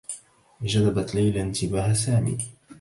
جذبت 0.61 1.15
ليلى 1.15 1.41
انتباه 1.41 1.93
سامي. 1.93 2.37